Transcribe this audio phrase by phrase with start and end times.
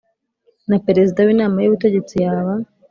[0.69, 2.53] na Perezida w Inama y Ubutegetsi yaba